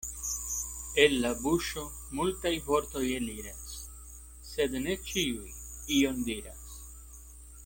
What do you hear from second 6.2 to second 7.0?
diras.